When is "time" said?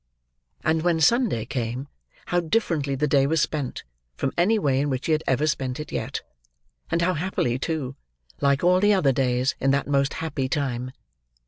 10.49-10.89